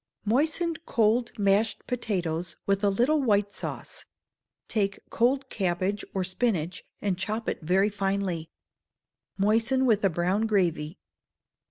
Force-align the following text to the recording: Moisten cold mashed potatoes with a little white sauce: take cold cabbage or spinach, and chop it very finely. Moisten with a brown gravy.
Moisten 0.25 0.73
cold 0.87 1.31
mashed 1.37 1.85
potatoes 1.85 2.55
with 2.65 2.83
a 2.83 2.89
little 2.89 3.21
white 3.21 3.51
sauce: 3.51 4.03
take 4.67 4.97
cold 5.11 5.47
cabbage 5.49 6.03
or 6.15 6.23
spinach, 6.23 6.83
and 7.03 7.19
chop 7.19 7.47
it 7.47 7.61
very 7.61 7.87
finely. 7.89 8.49
Moisten 9.37 9.85
with 9.85 10.03
a 10.03 10.09
brown 10.09 10.47
gravy. 10.47 10.97